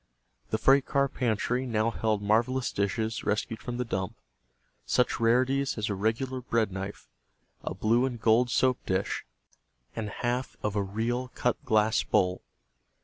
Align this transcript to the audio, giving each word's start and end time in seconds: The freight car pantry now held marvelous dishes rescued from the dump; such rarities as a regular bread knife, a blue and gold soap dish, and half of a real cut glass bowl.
The 0.49 0.57
freight 0.57 0.87
car 0.87 1.07
pantry 1.07 1.67
now 1.67 1.91
held 1.91 2.23
marvelous 2.23 2.71
dishes 2.71 3.23
rescued 3.23 3.61
from 3.61 3.77
the 3.77 3.85
dump; 3.85 4.15
such 4.83 5.19
rarities 5.19 5.77
as 5.77 5.91
a 5.91 5.93
regular 5.93 6.41
bread 6.41 6.71
knife, 6.71 7.07
a 7.63 7.75
blue 7.75 8.07
and 8.07 8.19
gold 8.19 8.49
soap 8.49 8.83
dish, 8.87 9.23
and 9.95 10.09
half 10.09 10.57
of 10.63 10.75
a 10.75 10.81
real 10.81 11.27
cut 11.35 11.63
glass 11.65 12.01
bowl. 12.01 12.41